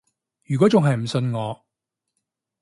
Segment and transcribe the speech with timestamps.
[0.45, 1.63] 如果仲係唔信我